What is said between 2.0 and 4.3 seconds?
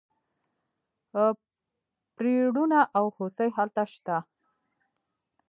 پریړونه او هوسۍ هلته شته.